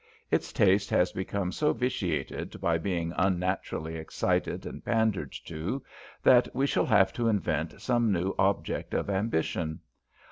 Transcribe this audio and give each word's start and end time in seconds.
Its 0.31 0.51
taste 0.51 0.89
has 0.89 1.11
become 1.11 1.51
so 1.51 1.73
vitiated 1.73 2.59
by 2.59 2.75
being 2.75 3.13
unnaturally 3.19 3.97
excited 3.97 4.65
and 4.65 4.83
pandered 4.83 5.31
to, 5.45 5.83
that 6.23 6.47
we 6.55 6.65
shall 6.65 6.87
have 6.87 7.13
to 7.13 7.27
invent 7.27 7.79
some 7.79 8.11
new 8.11 8.33
object 8.39 8.95
of 8.95 9.11
ambition. 9.11 9.79